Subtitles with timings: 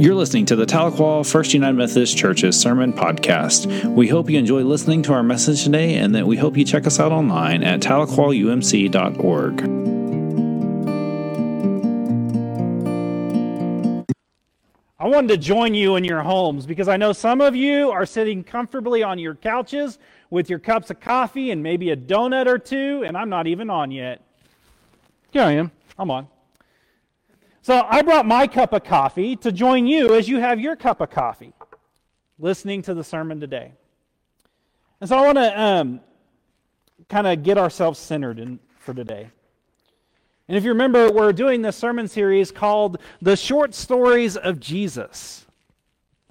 [0.00, 3.84] You're listening to the Tahlequah First United Methodist Church's Sermon Podcast.
[3.94, 6.86] We hope you enjoy listening to our message today and that we hope you check
[6.86, 9.60] us out online at tahlequahumc.org.
[14.98, 18.06] I wanted to join you in your homes because I know some of you are
[18.06, 19.98] sitting comfortably on your couches
[20.30, 23.68] with your cups of coffee and maybe a donut or two, and I'm not even
[23.68, 24.22] on yet.
[25.30, 25.70] Here I am.
[25.98, 26.26] I'm on.
[27.62, 31.00] So I brought my cup of coffee to join you as you have your cup
[31.00, 31.52] of coffee,
[32.38, 33.72] listening to the sermon today.
[35.00, 36.00] And so I want to um,
[37.08, 39.28] kind of get ourselves centered in, for today.
[40.48, 45.46] And if you remember, we're doing this sermon series called The Short Stories of Jesus.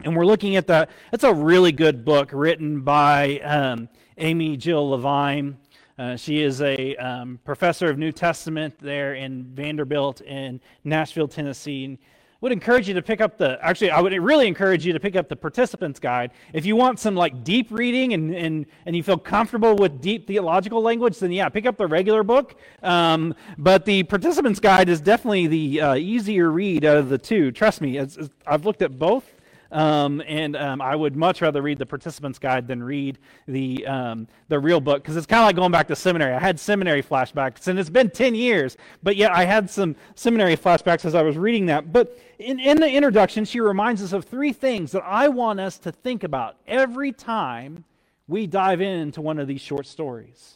[0.03, 0.89] And we're looking at that.
[1.13, 5.57] It's a really good book written by um, Amy Jill Levine.
[5.99, 11.83] Uh, she is a um, professor of New Testament there in Vanderbilt in Nashville, Tennessee.
[11.83, 11.97] And
[12.39, 15.17] would encourage you to pick up the actually i would really encourage you to pick
[15.17, 19.03] up the participants guide if you want some like deep reading and, and, and you
[19.03, 23.83] feel comfortable with deep theological language then yeah pick up the regular book um, but
[23.83, 27.97] the participants guide is definitely the uh, easier read out of the two trust me
[27.97, 29.33] it's, it's, i've looked at both
[29.71, 34.27] um, and um, I would much rather read the participant's guide than read the, um,
[34.47, 36.33] the real book because it's kind of like going back to seminary.
[36.33, 40.57] I had seminary flashbacks, and it's been 10 years, but yet I had some seminary
[40.57, 41.93] flashbacks as I was reading that.
[41.93, 45.77] But in, in the introduction, she reminds us of three things that I want us
[45.79, 47.83] to think about every time
[48.27, 50.55] we dive into one of these short stories.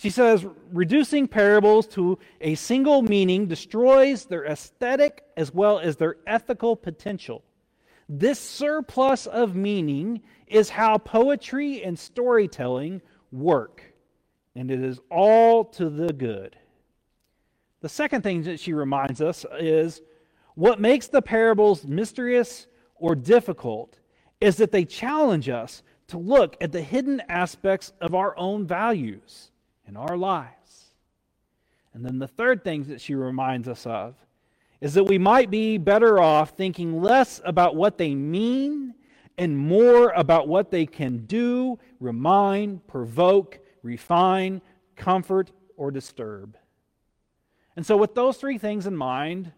[0.00, 6.16] She says, reducing parables to a single meaning destroys their aesthetic as well as their
[6.26, 7.42] ethical potential.
[8.12, 13.84] This surplus of meaning is how poetry and storytelling work,
[14.56, 16.56] and it is all to the good.
[17.82, 20.02] The second thing that she reminds us is
[20.56, 22.66] what makes the parables mysterious
[22.96, 24.00] or difficult
[24.40, 29.52] is that they challenge us to look at the hidden aspects of our own values
[29.86, 30.94] in our lives.
[31.94, 34.16] And then the third thing that she reminds us of
[34.80, 38.94] is that we might be better off thinking less about what they mean
[39.36, 44.60] and more about what they can do, remind, provoke, refine,
[44.96, 46.56] comfort, or disturb.
[47.76, 49.52] And so, with those three things in mind,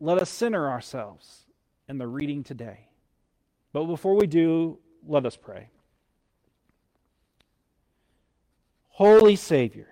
[0.00, 1.46] let us center ourselves
[1.88, 2.88] in the reading today.
[3.72, 5.68] But before we do, let us pray.
[8.88, 9.88] Holy Savior,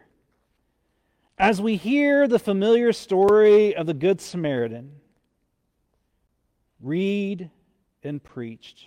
[1.41, 4.93] as we hear the familiar story of the Good Samaritan
[6.83, 7.51] read
[8.03, 8.85] and preached,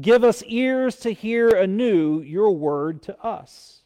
[0.00, 3.82] give us ears to hear anew your word to us.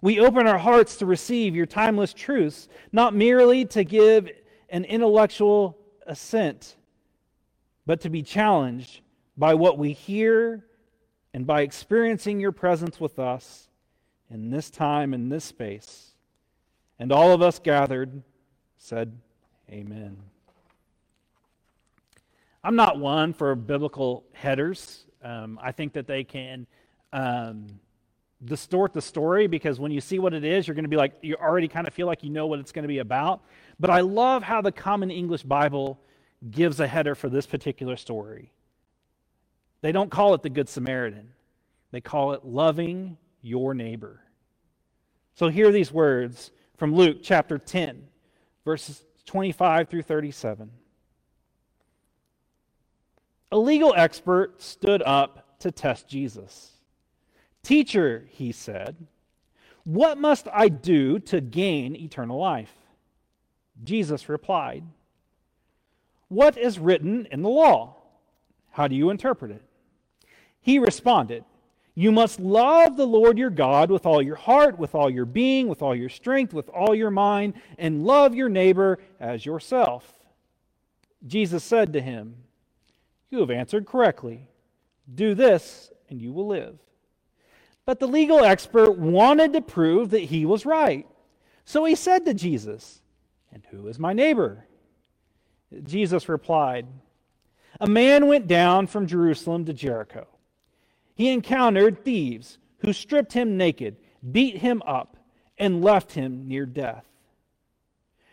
[0.00, 4.30] We open our hearts to receive your timeless truths, not merely to give
[4.68, 6.76] an intellectual assent,
[7.86, 9.00] but to be challenged
[9.36, 10.64] by what we hear
[11.34, 13.68] and by experiencing your presence with us
[14.30, 16.12] in this time, in this space.
[16.98, 18.22] And all of us gathered
[18.76, 19.16] said,
[19.70, 20.16] Amen.
[22.64, 25.04] I'm not one for biblical headers.
[25.22, 26.66] Um, I think that they can
[27.12, 27.66] um,
[28.44, 31.12] distort the story because when you see what it is, you're going to be like,
[31.22, 33.42] you already kind of feel like you know what it's going to be about.
[33.78, 36.00] But I love how the Common English Bible
[36.50, 38.52] gives a header for this particular story.
[39.80, 41.30] They don't call it the Good Samaritan,
[41.90, 43.16] they call it loving
[43.48, 44.20] your neighbor.
[45.34, 48.06] So hear these words from Luke chapter 10,
[48.64, 50.70] verses 25 through 37.
[53.50, 56.72] A legal expert stood up to test Jesus.
[57.62, 58.96] Teacher, he said,
[59.88, 62.74] what must I do to gain eternal life?
[63.82, 64.84] Jesus replied,
[66.28, 67.96] What is written in the law?
[68.70, 69.62] How do you interpret it?
[70.60, 71.42] He responded,
[71.98, 75.66] you must love the Lord your God with all your heart, with all your being,
[75.66, 80.08] with all your strength, with all your mind, and love your neighbor as yourself.
[81.26, 82.36] Jesus said to him,
[83.30, 84.46] You have answered correctly.
[85.12, 86.78] Do this, and you will live.
[87.84, 91.04] But the legal expert wanted to prove that he was right.
[91.64, 93.02] So he said to Jesus,
[93.52, 94.66] And who is my neighbor?
[95.82, 96.86] Jesus replied,
[97.80, 100.28] A man went down from Jerusalem to Jericho
[101.18, 103.96] he encountered thieves who stripped him naked,
[104.30, 105.16] beat him up,
[105.58, 107.04] and left him near death.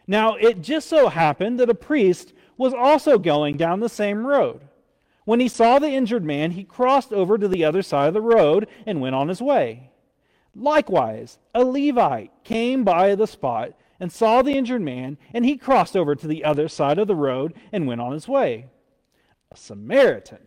[0.06, 4.62] Now, it just so happened that a priest was also going down the same road.
[5.24, 8.22] When he saw the injured man, he crossed over to the other side of the
[8.22, 9.90] road and went on his way.
[10.54, 15.98] Likewise, a Levite came by the spot and saw the injured man, and he crossed
[15.98, 18.68] over to the other side of the road and went on his way.
[19.52, 20.38] A Samaritan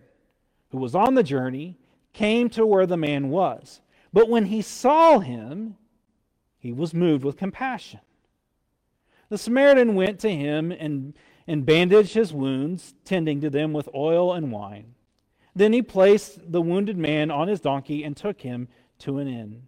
[0.70, 1.76] who was on the journey
[2.12, 3.80] came to where the man was.
[4.12, 5.76] But when he saw him,
[6.58, 8.00] he was moved with compassion.
[9.28, 11.14] The Samaritan went to him and,
[11.46, 14.94] and bandaged his wounds, tending to them with oil and wine.
[15.54, 18.68] Then he placed the wounded man on his donkey and took him
[19.00, 19.62] to an inn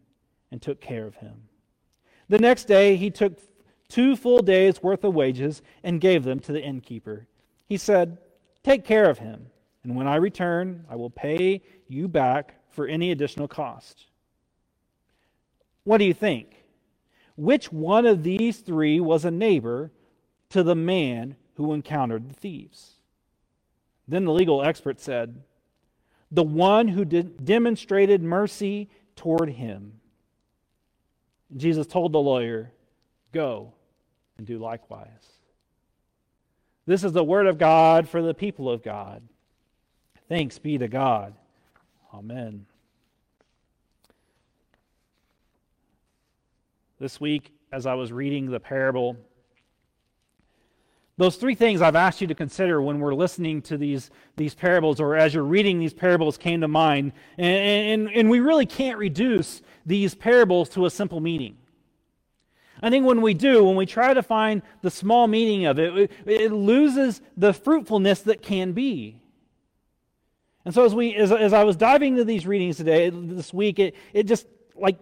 [0.50, 1.48] and took care of him.
[2.28, 3.38] The next day he took
[3.88, 7.26] two full days' worth of wages and gave them to the innkeeper.
[7.66, 8.18] He said,
[8.62, 9.46] Take care of him,
[9.82, 14.06] and when I return, I will pay you back for any additional cost.
[15.84, 16.64] What do you think?
[17.36, 19.90] Which one of these three was a neighbor
[20.50, 22.96] to the man who encountered the thieves?
[24.06, 25.42] Then the legal expert said,
[26.30, 30.00] The one who demonstrated mercy toward him.
[31.56, 32.72] Jesus told the lawyer,
[33.32, 33.72] Go
[34.36, 35.08] and do likewise.
[36.86, 39.22] This is the word of God for the people of God.
[40.30, 41.34] Thanks be to God.
[42.14, 42.64] Amen.
[47.00, 49.16] This week, as I was reading the parable,
[51.16, 55.00] those three things I've asked you to consider when we're listening to these, these parables
[55.00, 57.10] or as you're reading these parables came to mind.
[57.36, 61.56] And, and, and we really can't reduce these parables to a simple meaning.
[62.80, 66.12] I think when we do, when we try to find the small meaning of it,
[66.24, 69.16] it loses the fruitfulness that can be.
[70.64, 73.78] And so as we as, as I was diving into these readings today, this week,
[73.78, 74.98] it, it just like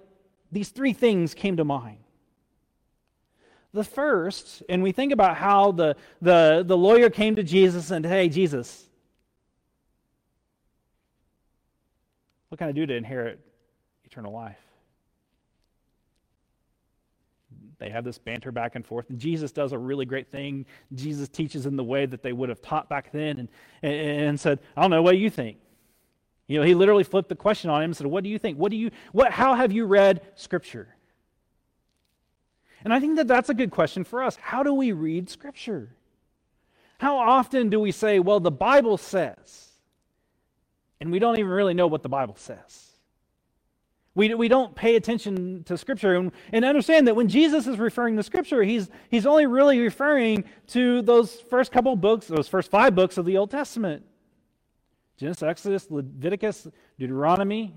[0.53, 1.99] these three things came to mind.
[3.73, 8.05] The first, and we think about how the, the, the lawyer came to Jesus and,
[8.05, 8.89] hey, Jesus,
[12.49, 13.41] what can I do to inherit
[14.05, 14.57] eternal life?
[17.79, 19.09] They have this banter back and forth.
[19.09, 20.67] And Jesus does a really great thing.
[20.95, 23.49] Jesus teaches in the way that they would have taught back then and,
[23.83, 25.59] and, and said, I don't know, what you think?
[26.49, 28.59] You know, he literally flipped the question on him and said, What do you think?
[28.59, 30.89] What do you, what, how have you read Scripture?
[32.85, 34.37] And I think that that's a good question for us.
[34.37, 35.95] How do we read Scripture?
[36.99, 39.69] How often do we say, Well, the Bible says,
[41.01, 42.88] and we don't even really know what the Bible says?
[44.19, 48.17] We, we don't pay attention to Scripture and, and understand that when Jesus is referring
[48.17, 52.97] to Scripture, he's, he's only really referring to those first couple books, those first five
[52.97, 54.05] books of the Old Testament
[55.19, 56.67] Genesis, Exodus, Leviticus,
[56.99, 57.73] Deuteronomy.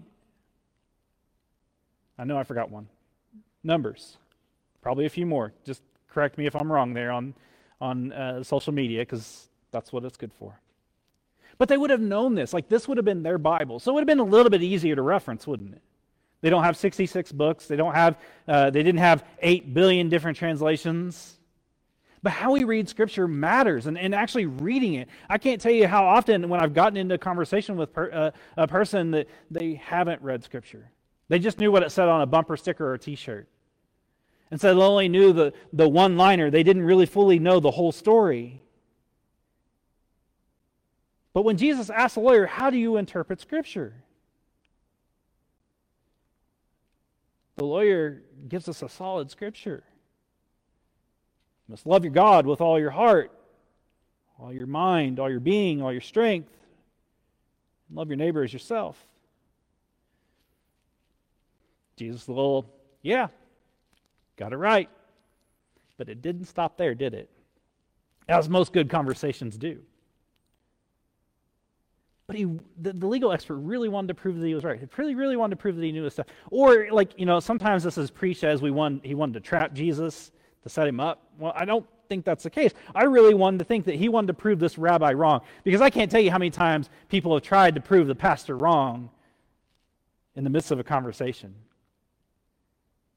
[2.18, 2.88] I know I forgot one.
[3.64, 4.18] Numbers.
[4.82, 5.54] Probably a few more.
[5.64, 7.36] Just correct me if I'm wrong there on,
[7.80, 10.60] on uh, social media because that's what it's good for.
[11.60, 12.52] But they would have known this.
[12.52, 13.80] Like, this would have been their Bible.
[13.80, 15.82] So it would have been a little bit easier to reference, wouldn't it?
[16.42, 17.68] They don't have 66 books.
[17.68, 18.18] They don't have,
[18.48, 21.38] uh, they didn't have 8 billion different translations.
[22.24, 25.08] But how we read Scripture matters, and, and actually reading it.
[25.30, 28.32] I can't tell you how often when I've gotten into a conversation with per, uh,
[28.58, 30.92] a person that they haven't read Scripture.
[31.30, 33.48] They just knew what it said on a bumper sticker or a t shirt.
[34.52, 36.52] And so they only knew the, the one liner.
[36.52, 38.62] They didn't really fully know the whole story.
[41.34, 44.04] But when Jesus asked the lawyer, How do you interpret Scripture?
[47.62, 49.84] The lawyer gives us a solid scripture.
[51.68, 53.32] You must love your God with all your heart,
[54.40, 56.52] all your mind, all your being, all your strength.
[57.88, 58.98] And love your neighbor as yourself.
[61.98, 62.66] Jesus, a little,
[63.04, 63.28] yeah,
[64.38, 64.90] got it right.
[66.00, 67.30] But it didn't stop there, did it?
[68.28, 69.84] As most good conversations do.
[72.32, 72.46] But he,
[72.82, 74.80] the, the, legal expert really wanted to prove that he was right.
[74.80, 76.28] He really, really wanted to prove that he knew his stuff.
[76.50, 79.74] Or, like, you know, sometimes this is preached as we want, he wanted to trap
[79.74, 80.32] Jesus
[80.64, 81.28] to set him up.
[81.38, 82.72] Well, I don't think that's the case.
[82.96, 85.90] I really wanted to think that he wanted to prove this rabbi wrong because I
[85.90, 89.10] can't tell you how many times people have tried to prove the pastor wrong
[90.38, 91.54] in the midst of a conversation.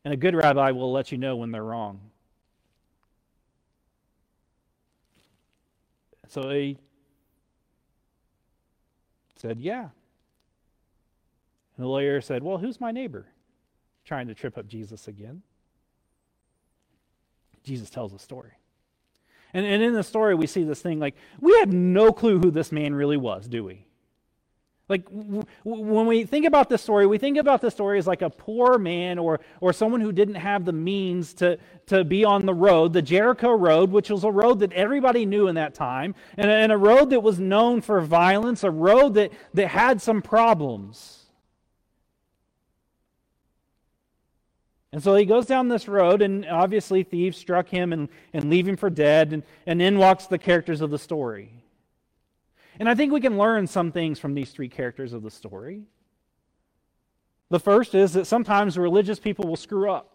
[0.04, 2.00] And a good rabbi will let you know when they're wrong.
[6.26, 6.78] So he
[9.44, 9.88] said, Yeah.
[11.76, 13.26] And the lawyer said, Well, who's my neighbor?
[14.04, 15.42] Trying to trip up Jesus again.
[17.62, 18.52] Jesus tells a story.
[19.52, 22.50] And, and in the story, we see this thing like, we have no clue who
[22.50, 23.86] this man really was, do we?
[24.86, 28.20] Like, w- when we think about this story, we think about this story as like
[28.20, 32.44] a poor man or, or someone who didn't have the means to, to be on
[32.44, 36.14] the road, the Jericho Road, which was a road that everybody knew in that time,
[36.36, 40.02] and a, and a road that was known for violence, a road that, that had
[40.02, 41.20] some problems.
[44.92, 48.68] And so he goes down this road, and obviously thieves struck him and, and leave
[48.68, 51.63] him for dead, and, and in walks the characters of the story.
[52.78, 55.82] And I think we can learn some things from these three characters of the story.
[57.50, 60.10] The first is that sometimes religious people will screw up.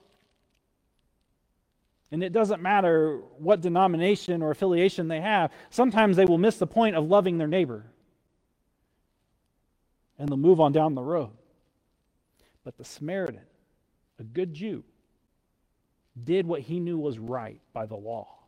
[2.12, 6.68] And it doesn't matter what denomination or affiliation they have, sometimes they will miss the
[6.68, 7.86] point of loving their neighbor.
[10.18, 11.32] And they'll move on down the road.
[12.64, 13.46] But the Samaritan,
[14.20, 14.84] a good Jew,
[16.22, 18.39] did what he knew was right by the law.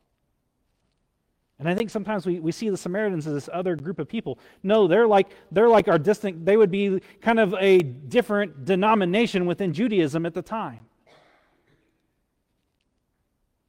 [1.61, 4.39] And I think sometimes we, we see the Samaritans as this other group of people.
[4.63, 9.45] No, they're like they're like our distant, they would be kind of a different denomination
[9.45, 10.79] within Judaism at the time.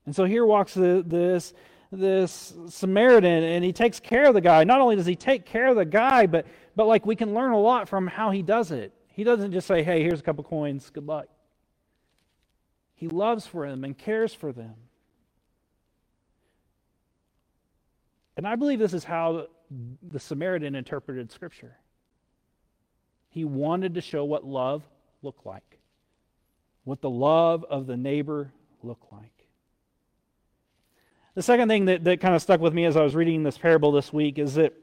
[0.06, 1.52] And so here walks the, this,
[1.92, 4.64] this Samaritan, and he takes care of the guy.
[4.64, 7.52] Not only does he take care of the guy, but, but like we can learn
[7.52, 8.94] a lot from how he does it.
[9.08, 11.26] He doesn't just say, hey, here's a couple coins, good luck.
[12.94, 14.76] He loves for them and cares for them.
[18.36, 19.46] And I believe this is how
[20.02, 21.76] the Samaritan interpreted Scripture.
[23.28, 24.82] He wanted to show what love
[25.22, 25.78] looked like,
[26.84, 29.46] what the love of the neighbor looked like.
[31.34, 33.56] The second thing that, that kind of stuck with me as I was reading this
[33.56, 34.74] parable this week is that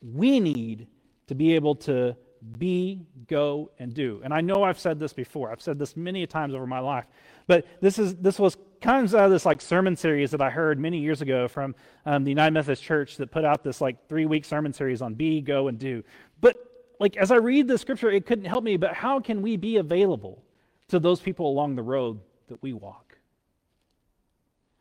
[0.00, 0.86] we need
[1.26, 2.16] to be able to
[2.58, 4.20] be, go, and do.
[4.24, 5.50] And I know I've said this before.
[5.50, 7.04] I've said this many times over my life.
[7.46, 10.78] But this is this was comes out of this like sermon series that I heard
[10.78, 14.26] many years ago from um, the United Methodist Church that put out this like three
[14.26, 16.02] week sermon series on be, go, and do.
[16.40, 16.56] But
[16.98, 18.76] like as I read the scripture, it couldn't help me.
[18.76, 20.42] But how can we be available
[20.88, 23.18] to those people along the road that we walk?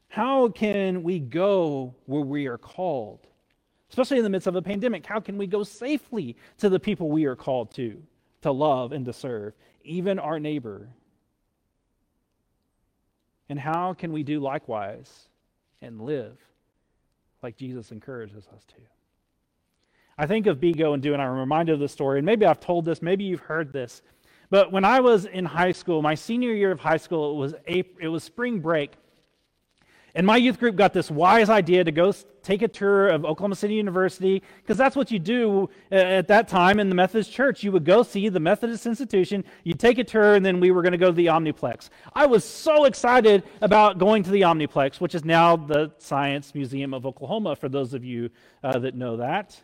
[0.07, 3.27] How can we go where we are called?
[3.89, 7.09] Especially in the midst of a pandemic, how can we go safely to the people
[7.09, 8.01] we are called to,
[8.41, 10.89] to love and to serve, even our neighbor?
[13.49, 15.29] And how can we do likewise
[15.81, 16.37] and live
[17.43, 18.75] like Jesus encourages us to?
[20.17, 22.19] I think of Be Go and Do, and I'm reminded of the story.
[22.19, 24.01] And maybe I've told this, maybe you've heard this.
[24.49, 27.53] But when I was in high school, my senior year of high school, it was,
[27.67, 28.93] April, it was spring break.
[30.15, 33.55] And my youth group got this wise idea to go take a tour of Oklahoma
[33.55, 37.63] City University, because that's what you do uh, at that time in the Methodist Church.
[37.63, 40.81] You would go see the Methodist institution, you'd take a tour, and then we were
[40.81, 41.89] going to go to the Omniplex.
[42.13, 46.93] I was so excited about going to the Omniplex, which is now the Science Museum
[46.93, 48.29] of Oklahoma, for those of you
[48.63, 49.59] uh, that know that.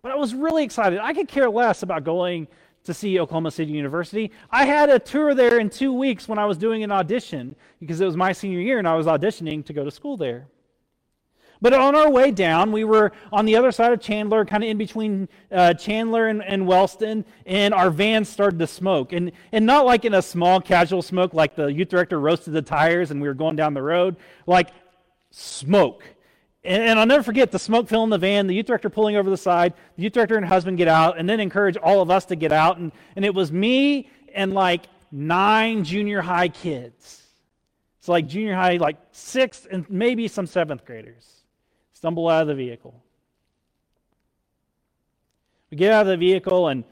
[0.00, 1.00] But I was really excited.
[1.00, 2.48] I could care less about going
[2.84, 4.30] to see Oklahoma City University.
[4.50, 8.00] I had a tour there in two weeks when I was doing an audition because
[8.00, 10.48] it was my senior year and I was auditioning to go to school there.
[11.62, 14.68] But on our way down, we were on the other side of Chandler, kind of
[14.68, 19.12] in between uh, Chandler and, and, Wellston, and our van started to smoke.
[19.12, 22.62] And, and not like in a small casual smoke, like the youth director roasted the
[22.62, 24.70] tires and we were going down the road, like
[25.30, 26.02] smoke.
[26.64, 29.36] And, I'll never forget the smoke filling the van, the youth director pulling over the
[29.36, 32.36] side, the youth director and husband get out, and then encourage all of us to
[32.36, 32.78] get out.
[32.78, 37.22] And, and it was me and like nine junior high kids.
[37.98, 41.42] It's like junior high, like sixth and maybe some seventh graders
[41.92, 43.00] stumble out of the vehicle.
[45.70, 46.84] We get out of the vehicle and,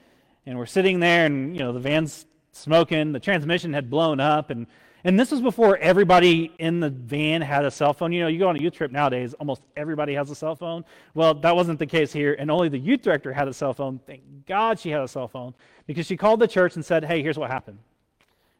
[0.46, 3.12] and we're sitting there, and you know the van's smoking.
[3.12, 4.66] The transmission had blown up, and
[5.04, 8.12] and this was before everybody in the van had a cell phone.
[8.12, 10.84] You know, you go on a youth trip nowadays, almost everybody has a cell phone.
[11.14, 14.00] Well, that wasn't the case here, and only the youth director had a cell phone.
[14.06, 15.54] Thank God she had a cell phone
[15.86, 17.78] because she called the church and said, Hey, here's what happened.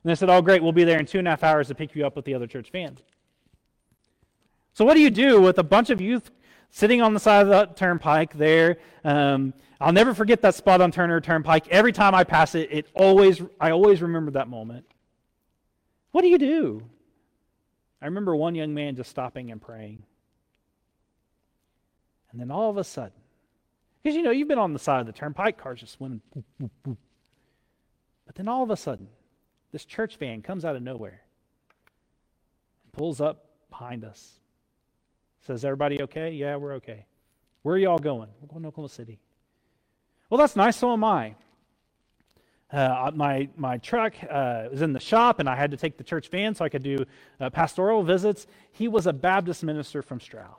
[0.03, 1.75] And they said, Oh, great, we'll be there in two and a half hours to
[1.75, 2.97] pick you up with the other church van.
[4.73, 6.31] So, what do you do with a bunch of youth
[6.71, 8.79] sitting on the side of the turnpike there?
[9.05, 11.69] Um, I'll never forget that spot on Turner Turnpike.
[11.69, 14.87] Every time I pass it, it always I always remember that moment.
[16.13, 16.83] What do you do?
[18.03, 20.03] I remember one young man just stopping and praying.
[22.31, 23.13] And then all of a sudden,
[24.03, 26.21] because you know, you've been on the side of the turnpike, cars just boop.
[28.27, 29.09] But then all of a sudden,
[29.73, 31.23] this church van comes out of nowhere,
[32.93, 34.39] pulls up behind us,
[35.41, 36.31] says, Everybody okay?
[36.31, 37.07] Yeah, we're okay.
[37.63, 38.29] Where are y'all going?
[38.41, 39.19] We're going to Oklahoma City.
[40.31, 41.35] Well, that's nice, so am I.
[42.73, 46.05] Uh, my, my truck uh, was in the shop, and I had to take the
[46.05, 47.05] church van so I could do
[47.41, 48.47] uh, pastoral visits.
[48.71, 50.55] He was a Baptist minister from Stroud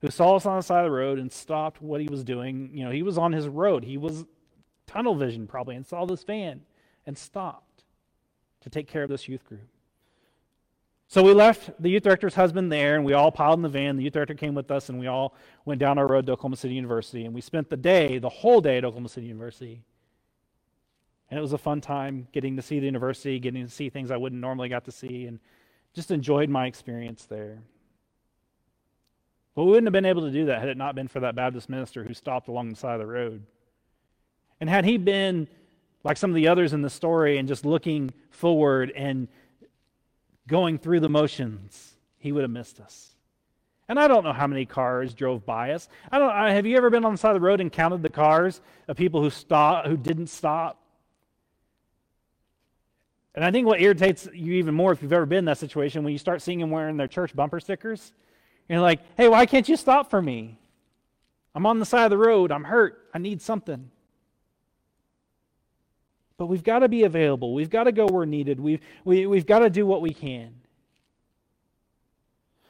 [0.00, 2.70] who saw us on the side of the road and stopped what he was doing.
[2.72, 3.84] You know, he was on his road.
[3.84, 4.24] He was
[4.86, 6.62] tunnel vision probably and saw this van
[7.06, 7.84] and stopped
[8.62, 9.68] to take care of this youth group.
[11.06, 13.96] So we left the youth director's husband there, and we all piled in the van.
[13.96, 15.34] The youth director came with us, and we all
[15.64, 17.24] went down our road to Oklahoma City University.
[17.24, 19.82] And we spent the day, the whole day at Oklahoma City University
[21.30, 24.10] And it was a fun time getting to see the university, getting to see things
[24.10, 25.38] I wouldn't normally got to see, and
[25.94, 27.58] just enjoyed my experience there.
[29.54, 31.34] But we wouldn't have been able to do that had it not been for that
[31.34, 33.44] Baptist minister who stopped along the side of the road.
[34.60, 35.48] And had he been
[36.02, 39.28] like some of the others in the story and just looking forward and
[40.46, 43.10] going through the motions, he would have missed us.
[43.88, 45.88] And I don't know how many cars drove by us.
[46.12, 46.32] I don't.
[46.32, 48.96] Have you ever been on the side of the road and counted the cars of
[48.96, 50.79] people who stop, who didn't stop?
[53.34, 56.02] And I think what irritates you even more if you've ever been in that situation
[56.02, 58.12] when you start seeing them wearing their church bumper stickers.
[58.68, 60.58] You're like, hey, why can't you stop for me?
[61.54, 62.52] I'm on the side of the road.
[62.52, 63.08] I'm hurt.
[63.12, 63.90] I need something.
[66.36, 67.54] But we've got to be available.
[67.54, 68.58] We've got to go where needed.
[68.58, 70.54] We've, we, we've got to do what we can.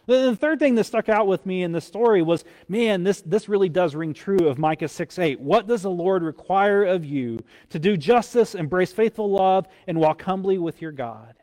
[0.06, 3.48] The third thing that stuck out with me in the story was man, this, this
[3.48, 5.40] really does ring true of Micah 6 8.
[5.40, 7.38] What does the Lord require of you?
[7.70, 11.34] To do justice, embrace faithful love, and walk humbly with your God.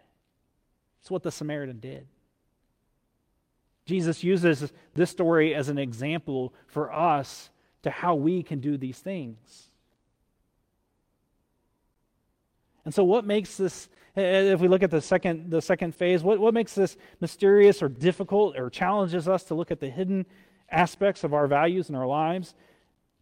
[1.01, 2.07] It's what the Samaritan did.
[3.85, 7.49] Jesus uses this story as an example for us
[7.83, 9.66] to how we can do these things.
[12.87, 16.39] And so, what makes this, if we look at the second, the second phase, what,
[16.39, 20.25] what makes this mysterious or difficult or challenges us to look at the hidden
[20.71, 22.55] aspects of our values and our lives?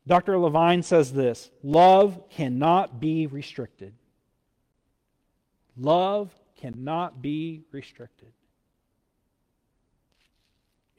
[0.05, 0.38] Dr.
[0.38, 3.95] Levine says this love cannot be restricted.
[5.75, 8.34] Love cannot be restricted.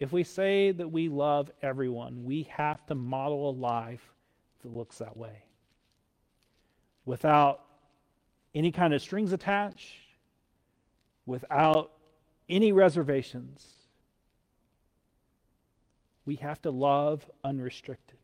[0.01, 4.13] If we say that we love everyone, we have to model a life
[4.65, 5.45] that looks that way.
[7.05, 7.66] Without
[8.57, 9.93] any kind of strings attached,
[11.27, 11.93] without
[12.49, 13.67] any reservations.
[16.25, 18.19] We have to love unrestricted.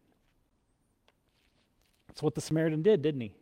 [2.08, 3.34] That's what the Samaritan did, didn't he?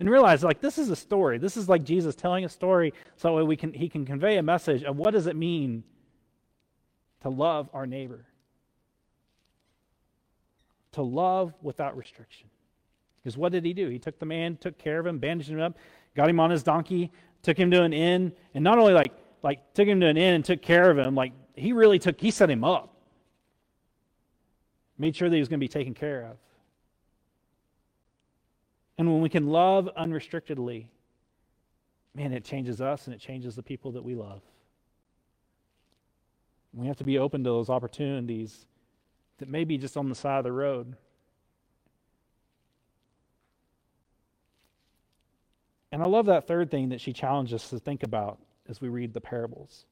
[0.00, 1.38] And realize, like, this is a story.
[1.38, 4.82] This is like Jesus telling a story so we can, he can convey a message
[4.82, 5.84] of what does it mean
[7.22, 8.26] to love our neighbor.
[10.92, 12.48] To love without restriction.
[13.26, 13.88] Because what did he do?
[13.88, 15.76] He took the man, took care of him, bandaged him up,
[16.14, 17.10] got him on his donkey,
[17.42, 19.12] took him to an inn, and not only like
[19.42, 22.20] like took him to an inn and took care of him, like he really took
[22.20, 22.94] he set him up.
[24.96, 26.36] Made sure that he was going to be taken care of.
[28.96, 30.86] And when we can love unrestrictedly,
[32.14, 34.40] man, it changes us and it changes the people that we love.
[36.72, 38.66] We have to be open to those opportunities
[39.38, 40.94] that may be just on the side of the road.
[45.96, 48.90] And I love that third thing that she challenges us to think about as we
[48.90, 49.86] read the parables.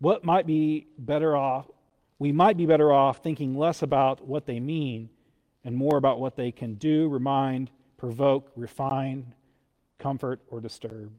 [0.00, 1.70] What might be better off?
[2.18, 5.08] We might be better off thinking less about what they mean
[5.64, 9.32] and more about what they can do, remind, provoke, refine,
[10.00, 11.12] comfort, or disturb.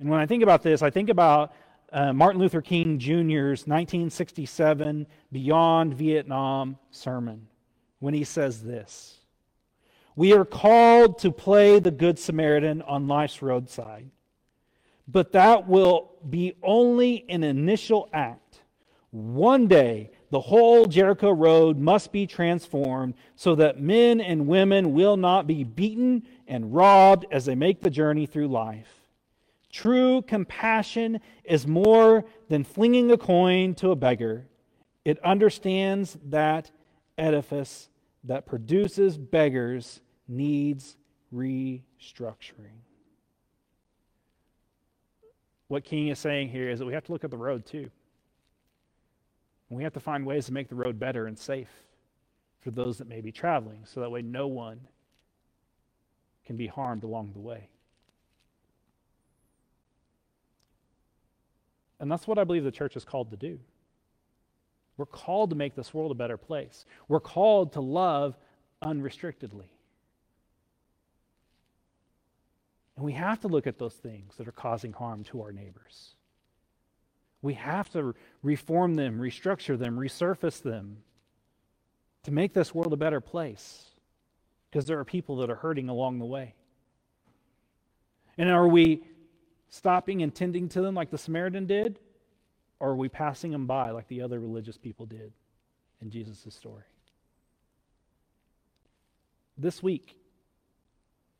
[0.00, 1.52] And when I think about this, I think about
[1.92, 7.48] uh, Martin Luther King Jr.'s 1967 Beyond Vietnam sermon
[7.98, 9.25] when he says this
[10.16, 14.10] we are called to play the Good Samaritan on life's roadside.
[15.06, 18.62] But that will be only an initial act.
[19.10, 25.16] One day, the whole Jericho Road must be transformed so that men and women will
[25.16, 28.88] not be beaten and robbed as they make the journey through life.
[29.70, 34.46] True compassion is more than flinging a coin to a beggar,
[35.04, 36.70] it understands that
[37.16, 37.88] edifice
[38.24, 40.96] that produces beggars needs
[41.34, 42.80] restructuring.
[45.68, 47.90] What King is saying here is that we have to look at the road too.
[49.68, 51.70] And We have to find ways to make the road better and safe
[52.60, 54.80] for those that may be traveling, so that way no one
[56.44, 57.68] can be harmed along the way.
[61.98, 63.58] And that's what I believe the church is called to do.
[64.96, 66.86] We're called to make this world a better place.
[67.08, 68.36] We're called to love
[68.82, 69.70] unrestrictedly.
[72.96, 76.14] And we have to look at those things that are causing harm to our neighbors.
[77.42, 80.98] We have to reform them, restructure them, resurface them
[82.24, 83.84] to make this world a better place
[84.70, 86.54] because there are people that are hurting along the way.
[88.38, 89.04] And are we
[89.68, 91.98] stopping and tending to them like the Samaritan did?
[92.80, 95.32] Or are we passing them by like the other religious people did
[96.02, 96.84] in Jesus' story?
[99.56, 100.16] This week,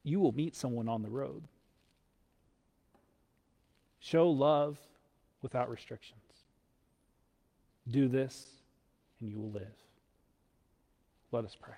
[0.06, 1.42] you will meet someone on the road.
[3.98, 4.78] Show love
[5.42, 6.20] without restrictions.
[7.90, 8.46] Do this,
[9.20, 9.74] and you will live.
[11.32, 11.74] Let us pray.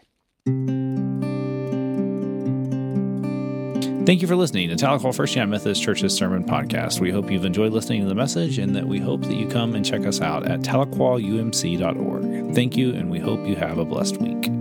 [4.05, 7.01] Thank you for listening to Tahlequah First United Methodist Church's Sermon Podcast.
[7.01, 9.75] We hope you've enjoyed listening to the message and that we hope that you come
[9.75, 12.55] and check us out at tahlequahumc.org.
[12.55, 14.58] Thank you, and we hope you have a blessed week.